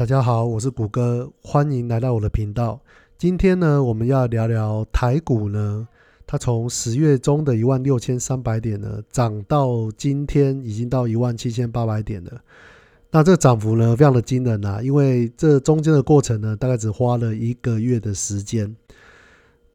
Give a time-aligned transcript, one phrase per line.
[0.00, 2.80] 大家好，我是谷歌，欢迎来到我的频道。
[3.18, 5.86] 今天呢，我们要聊聊台股呢，
[6.26, 12.32] 它从十月中的一万六千三百点呢，涨到今天已经到一万七千八百点了。
[13.10, 14.80] 那这个涨幅呢，非常的惊人啊！
[14.80, 18.74] 因为这中间的过程呢，大概只花了一个月的时间。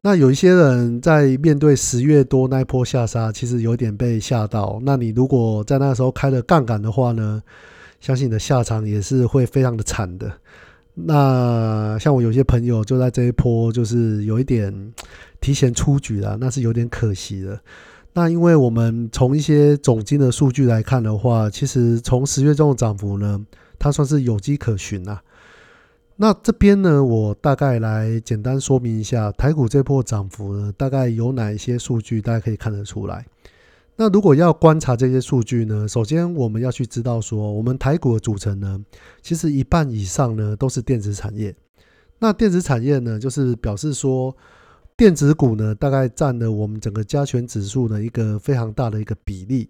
[0.00, 4.80] 那有一些人在面对十月多那一波下杀，其实有点被吓到。
[4.82, 7.40] 那你如果在那时候开了杠杆的话呢？
[8.00, 10.32] 相信你的下场也是会非常的惨的。
[10.94, 14.92] 那像我有些朋友就在这一波，就是有一点
[15.40, 17.60] 提前出局了，那是有点可惜的。
[18.14, 23.44] 那因为我们从一些总金的数据来看的话，其实从十月中的涨幅呢，
[23.78, 25.22] 它算是有迹可循啊。
[26.16, 33.26] 那这边呢，我大概来简单说明一下台股这波涨幅呢，大概有哪一些数据，大家可以看得出来。
[33.98, 35.88] 那如果要观察这些数据呢？
[35.88, 38.78] 首先我们要去知道说，我们台股的组成呢，
[39.22, 41.56] 其实一半以上呢都是电子产业。
[42.18, 44.36] 那电子产业呢，就是表示说，
[44.96, 49.68] 电子股呢大概占了我们整个加权指数的一个非常大的一个比例。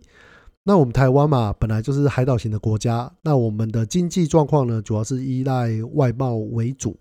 [0.65, 6.97] 那我们台湾嘛，本来就是海岛型的国家，那我们的经济状况呢，主要是依赖外贸为主，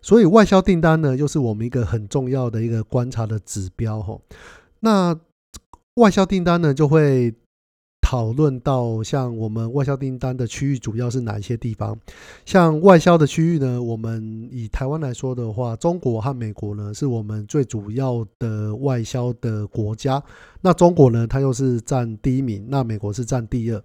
[0.00, 4.22] 所以外销订单呢，又是我们一个很重要的一个观察的指标吼。
[4.78, 5.18] 那
[5.94, 7.34] 外销订单呢，就会
[8.00, 11.98] 讨论到像我们外销订单的区域主要是哪一些地方？
[12.44, 20.22] 像外销的区域呢，我们以台湾来说的话，中国和美国呢是我们最主要的外销的国家。
[20.60, 23.82] 那中国呢，它又是占第一名，那美国是占第二。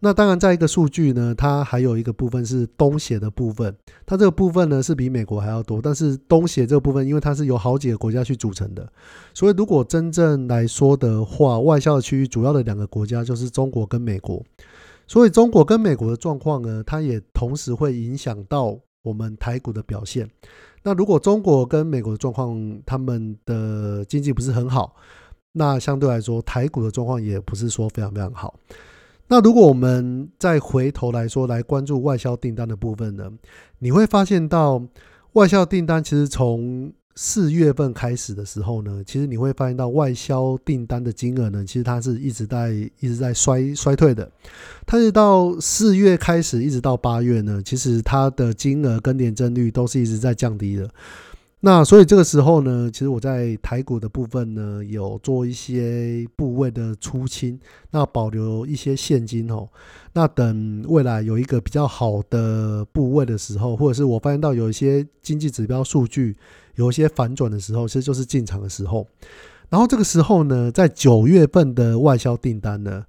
[0.00, 5.80] 那当然，在一个数据呢，它还有一个部分是东协的部分，它这个部分呢是比美国还要多。
[5.80, 8.86] 但是东协这个部分，因为它是由好几个国家去组成的，
[9.32, 14.44] 所以如果真正来说的话，外销的区域主要的两个国家就是中国跟美国。
[15.06, 20.28] 所以中国跟美国的状况呢，它也同时会影响到我们台股的表现。
[20.82, 24.96] 那如果中国跟美国的状况，他们的经济不是很好，
[25.52, 28.54] 那相对来说，台股的状况也不是说非常非常好。
[29.28, 33.30] 那如果我们再回头来说，来关注外销订单的部分呢？
[33.78, 34.82] 你会发现到
[35.32, 44.30] 外销订单其实从四月份开始的时候呢，其实你会发现到外销订单的金额呢，其实它是一直在一直在衰衰退的。
[44.84, 50.88] 它是到四月开始一直到八月呢，其实它的金额跟年增率都是一直在降低的。
[51.66, 57.58] 那所以这个时候呢，其实我在台股的部分呢，有做一些部位的出清，
[57.90, 59.66] 那保留一些现金哦。
[60.12, 66.36] 那等未来有一个比较好的部位的时候，或者是我发现到有一些经济指标数据
[66.74, 69.06] 有一些反转的时候，其实就是进场的时候。
[69.70, 73.06] 然后这个时候呢，在九月份的外销订单呢，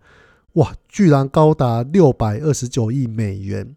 [0.54, 3.76] 哇，居然高达六百二十九亿美元，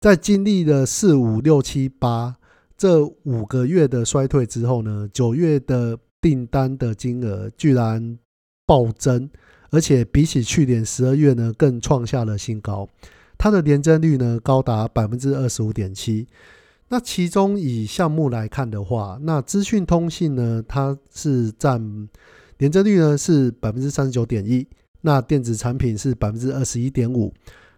[0.00, 2.36] 在经历了四五六七八。
[2.80, 8.18] 这五个月的衰退之后呢，九月的订单的金额居然
[8.64, 9.28] 暴增，
[9.68, 12.88] 而且比起去年十二月呢，更创下了新高。
[13.36, 16.26] 它的年增率呢高达百分之二十五点七。
[16.88, 22.08] 那其中以项目来看的话，那资讯通信呢，它是占
[22.56, 24.66] 年增率呢是百分之三十九点一。
[25.02, 27.30] 那电子产品是百分之二十一点五。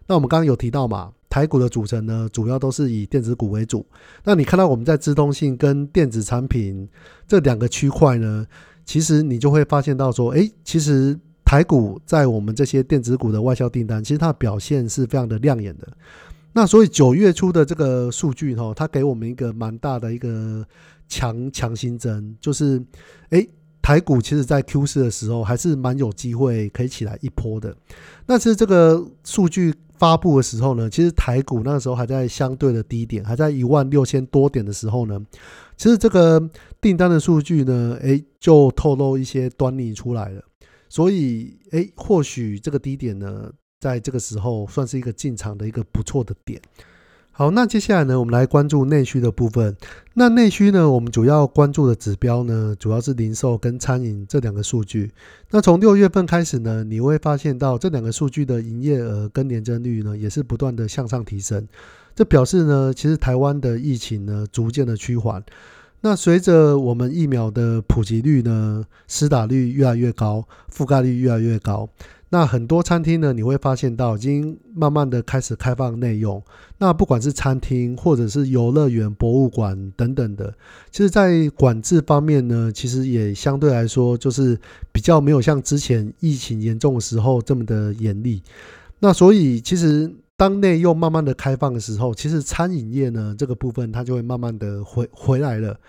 [0.07, 1.11] 那我们刚刚有提到嘛？
[1.33, 3.83] 台股的组成呢，主要都是以电子股为主。
[4.23, 6.87] 那你看到我们在资通信跟电子产品
[7.27, 8.45] 这两个区块呢，
[8.85, 15.87] 其实你就会发现到说，哎，其实台股在我们这些电子股的外销订单，其实它的表现是非常的亮眼的。
[16.53, 20.63] 那所以九月初的这个数据哈，它给我们一个蛮大的一个
[21.09, 22.79] 强强心针，就是
[23.31, 23.43] 哎。
[23.85, 27.75] 台股其实，在 Q 四的时候，还是蛮有机会可以起来一波的。
[28.25, 35.19] 但是这个数据发布的时候呢，其实台股那个时候还在相对的低点，还在一万六千多点的时候呢，
[35.77, 36.49] 其实这个
[36.81, 40.41] 订单的数据呢，诶，就透露一些端倪出来了。
[40.89, 46.61] 所以，诶，或许这个低点呢，在这个时候算是一个进场的一个不错的点。
[47.35, 49.75] 好，那接下来呢，我们来关注内需的部分。
[50.13, 55.11] 那内需呢，我们主要关注的指标呢，主要是零售跟餐饮这两个数据。
[55.49, 61.67] 那从六月份开始呢，你会发现到这两个数据的营业额跟年增率呢，也是不断的向上提升。
[62.13, 65.43] 这表示呢，其实台湾的疫情呢，逐渐的趋缓。
[66.05, 71.87] 那随着我们疫苗的普及率呢，施打率越来越高，覆盖率越来越高。
[72.27, 76.43] 那很多餐厅呢，你会发现到已经慢慢的开始开放内用。
[76.77, 80.53] 那不管是餐厅或者是游乐园、博物馆等等的，
[80.91, 84.59] 其实，在管制方面呢，其实也相对来说就是
[84.91, 88.43] 比较没有像之前疫情严重的时候这么的严厉。
[88.99, 95.79] 那所以，其实当内又慢慢的开放的时候，其实餐饮业呢这个部分它就会慢慢的回回来了。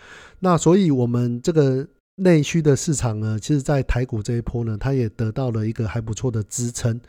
[0.41, 1.87] 那所以我们这个
[2.17, 7.01] 内需的市场呢，其实在台股这一波呢，它也得到了一个还不错的支撑。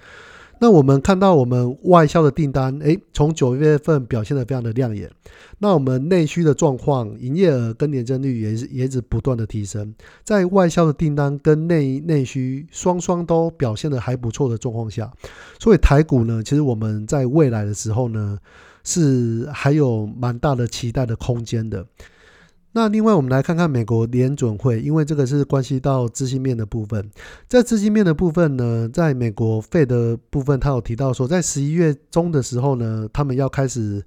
[0.60, 5.12] 那我们看到我们外销的订单，诶，从九月份表现的非常的亮眼。
[5.60, 9.94] 那我们内需的状况，营业额跟年增率也是也是不断的提升。
[10.24, 15.12] 在外销的订单跟内内需双双都表现的还不错的状况下，
[15.60, 18.38] 所以台股呢，其实我们在未来的时候呢，
[18.84, 21.86] 是还有蛮大的期待的空间的。
[22.76, 27.10] 那另外，我们来看看美国联准会，因为这个是关系到资金面的部分。
[27.48, 34.04] 在资金面的部分呢，在美国费的部分，他有提到说，在十一月中的时候呢，他们要开始。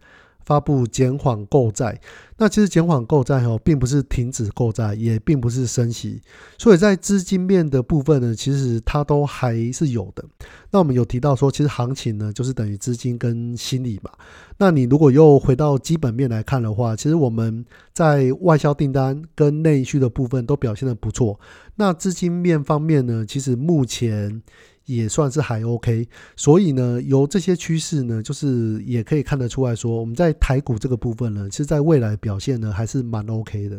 [0.49, 2.01] 发布减缓购债，
[2.39, 6.23] 那其实减缓购债哦，并不是停止购债，也并不是升息，
[6.57, 10.25] 所以在资金面的部分呢，其实它都还是有的。
[10.71, 14.11] 那我们有提到说，其实行情呢，就是等于资金跟心理嘛。
[14.57, 17.63] 那你如果又回到基本面来看的话，其实我们
[17.93, 21.39] 在外销订单跟内需的部分都表现的不错。
[21.77, 24.41] 那资金面方面呢，其实目前。
[24.89, 33.79] 也算是还 OK，所以呢，由这些趋势呢，就是也可以看得出来说，我们在台股这个部分呢，其实在未来表现呢还是蛮 OK 的。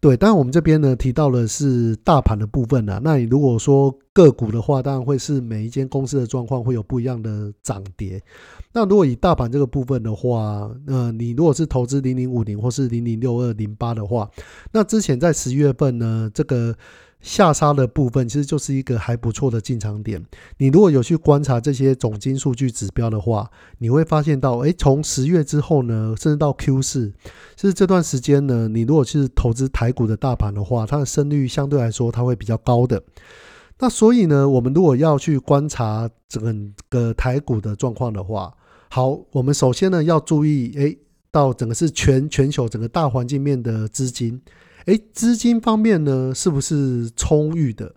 [0.00, 8.20] 对，当然我们这边呢提到的是大盘的部分啊，那你如果说个股的话，当然会是每一间公司的状况会有不一样的涨跌。
[8.72, 14.28] 那如果以大盘这个部分的话，呃，你如果是投资零零五零或是零零六二零八的话，
[14.72, 16.74] 那之前在十月份呢，这个。
[17.22, 20.22] 下杀的部分其实就是一个还不错的进场点。
[20.58, 23.48] 你如果有去观察这些总金数据指标的话，
[23.78, 27.12] 你会发现到，哎，从十月之后呢，甚至到 Q 四，
[27.56, 33.00] 是这段时间呢，你如果是投资台股的大盘的话，它的胜率相对来说它会比较高的。
[33.78, 38.52] 那所以呢，我们如果要去观察整个台股的状况的话，
[38.90, 40.96] 好，我们首先呢要注意，哎，
[41.30, 44.40] 到整个是全全球整个大环境面的资金。
[44.86, 47.94] 诶，资金方面呢，是不是充裕的？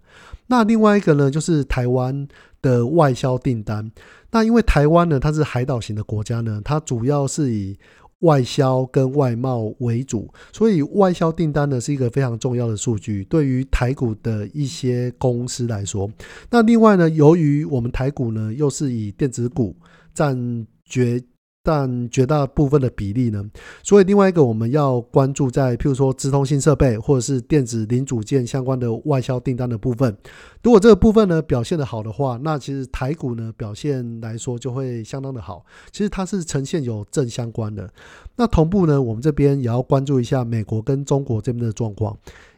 [0.48, 2.28] 那另外一个呢，就是台湾
[2.62, 3.92] 的外销订单。
[4.32, 7.78] 那因为台湾呢，它是海岛型的国家呢，它主要是以
[8.20, 16.10] 外销跟外贸为主，所以外销订单呢是一个非常重要的数据，对于台股的一些公司来说。
[16.50, 19.76] 那另外呢，由于我们台股呢又是以电子股
[20.14, 21.24] 占绝。
[21.65, 23.44] 但绝大部分的比例呢，
[23.81, 30.15] 所以另外一个我们要关注在，譬如说资通信设备或者是电子零组件相关的外销订单的部分。
[30.62, 35.65] 如果这个部分呢表现的好的话，那其实台股呢表现来说就会相当的好。
[35.91, 37.91] 其实它是呈现有正相关的。
[38.35, 42.15] 那同步呢，我们这边也要关注一下美国跟中国这边的状况，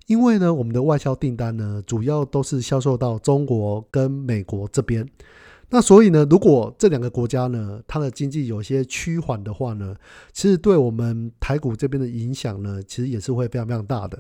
[0.07, 5.07] 因为呢，我们的外销订单呢主要都是销售到中国跟美国这边。
[5.69, 9.94] 那所以呢，如果这两个国家呢，它的经济有些趋缓的话呢，
[10.31, 14.18] 其实对我们台股这边的影响呢，其实也是会非常非常大的。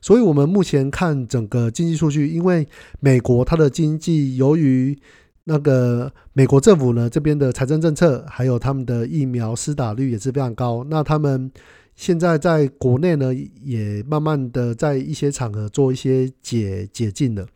[0.00, 2.66] 所以，我们目前看整个经济数据，因为
[3.00, 4.96] 美国它的经济由于
[5.44, 10.82] 那个美国政府呢这边的财政政策，还有他们的疫苗施打率也是非常高。
[10.88, 11.50] 那他们
[11.94, 17.46] 现在在国内呢，也慢慢的在一些场合做一些解解禁的。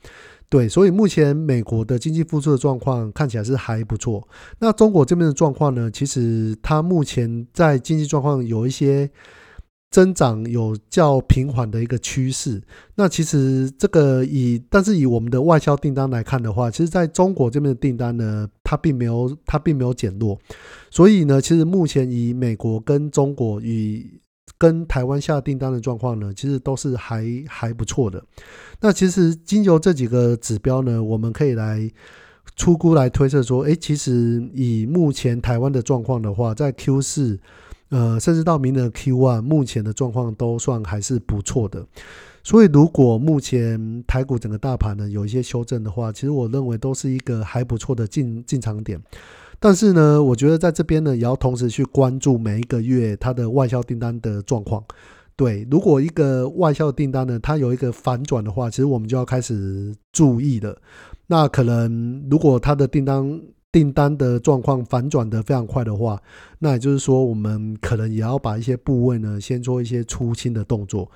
[0.50, 4.28] 对，所以目前美国的经济复苏的状况看起来是还不错。
[4.58, 5.88] 那中国这边的状况呢？
[5.88, 9.08] 其实它目前在经济状况有一些
[9.92, 12.60] 增长有较平缓的一个趋势。
[12.96, 20.36] 那其实这个以，但是以我们的外销订单来看的话，其实在中国这边的订单呢，它并没有它并没有减弱。
[20.90, 24.20] 所以呢，其实目前以美国跟中国与
[24.60, 28.22] 跟台湾下订单的状况呢，其实都是还还不错的。
[28.82, 31.90] 那其实经由这几个指标呢，我们可以来
[32.56, 37.40] 出估来推测说，诶，其实以目前台湾的状况的话，在 Q 四，
[37.88, 41.86] 呃，甚至到明年的 Q one，目前的状况都算还是不错的。
[42.44, 49.00] 所以，如果目前台股整个大盘呢有一些修正的话，其实我认为都是一个还不错的进进场点。
[49.62, 54.82] 但是呢，我觉得在这边呢，也要同时去关注每一个月它的外销订单的状况。
[55.36, 60.76] 对，如果一个外销订单呢，它有一个反转的话，其实我们就要开始注意了。
[61.26, 63.40] 那可能如果它的订单
[63.70, 66.20] 订单的状况反转的非常快的话，
[66.58, 71.10] 那也就是说，我们可能也要把一些部位呢，先做一些出清的动作。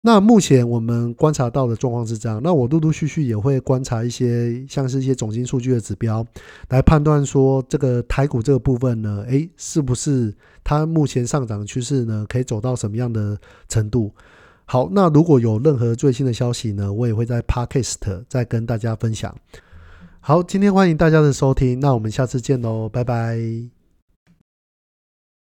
[0.00, 2.40] 那目前我们观察到的状况是这样。
[2.42, 6.24] 那我陆陆续续也会观察一些像是一些总金数据的指标，
[6.68, 13.36] 来判断说这个台股这个部分呢，诶，是不是它目前上涨的趋势呢，可以走到什么样的
[13.68, 14.12] 程度？
[14.66, 19.34] 好，那如果有任何最新的消息呢，我也会在 Podcast 再跟大家分享。
[20.20, 23.77] 好，今天欢迎大家的收听，那我们下次见喽，拜拜。